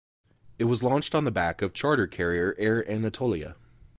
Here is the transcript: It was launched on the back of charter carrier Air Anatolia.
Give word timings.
It 0.57 0.63
was 0.63 0.81
launched 0.81 1.13
on 1.13 1.25
the 1.25 1.31
back 1.31 1.61
of 1.61 1.73
charter 1.75 2.07
carrier 2.07 2.55
Air 2.57 2.83
Anatolia. 2.89 3.55